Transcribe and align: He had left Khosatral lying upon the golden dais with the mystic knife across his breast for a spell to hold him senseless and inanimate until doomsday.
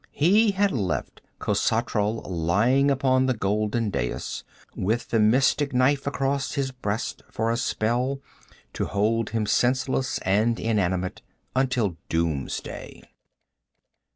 He 0.13 0.49
had 0.49 0.71
left 0.71 1.21
Khosatral 1.37 2.23
lying 2.27 2.89
upon 2.89 3.27
the 3.27 3.35
golden 3.35 3.91
dais 3.91 4.43
with 4.75 5.09
the 5.09 5.19
mystic 5.19 5.73
knife 5.73 6.07
across 6.07 6.53
his 6.53 6.71
breast 6.71 7.21
for 7.29 7.51
a 7.51 7.55
spell 7.57 8.19
to 8.73 8.85
hold 8.87 9.29
him 9.29 9.45
senseless 9.45 10.17
and 10.25 10.59
inanimate 10.59 11.21
until 11.55 11.97
doomsday. 12.09 13.03